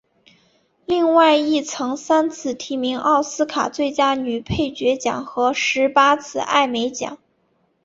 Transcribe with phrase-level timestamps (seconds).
[0.87, 7.19] 另外亦曾三次提名奥斯卡最佳女配角奖和十八次艾美奖。